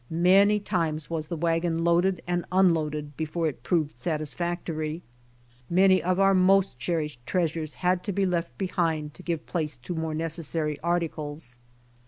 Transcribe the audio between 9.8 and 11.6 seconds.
the more necessary articles.